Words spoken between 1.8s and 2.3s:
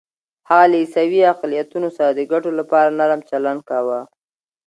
سره د